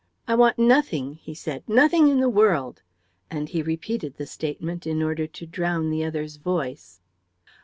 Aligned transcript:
"I 0.27 0.33
want 0.33 0.57
nothing," 0.57 1.13
he 1.21 1.35
said, 1.35 1.61
"nothing 1.69 2.07
in 2.07 2.19
the 2.21 2.27
world;" 2.27 2.81
and 3.29 3.47
he 3.47 3.61
repeated 3.61 4.15
the 4.15 4.25
statement 4.25 4.87
in 4.87 5.03
order 5.03 5.27
to 5.27 5.45
drown 5.45 5.91
the 5.91 6.03
other's 6.03 6.37
voice. 6.37 7.01